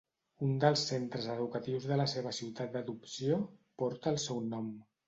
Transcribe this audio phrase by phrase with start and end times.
[0.45, 3.43] Un dels centres educatius de la seva ciutat d'adopció
[3.85, 4.77] porta el seu nom.